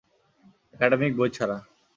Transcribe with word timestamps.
Academic 0.73 1.11
বই 1.17 1.29
ছাড়া। 1.37 1.57